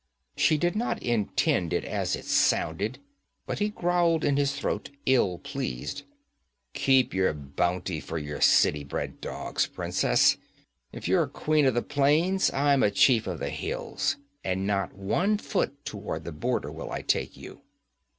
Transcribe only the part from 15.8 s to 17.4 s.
toward the border will I take